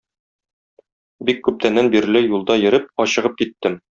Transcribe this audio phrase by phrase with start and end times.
[1.27, 3.79] Бик күптәннән бирле юлда йөреп, ачыгып киттем.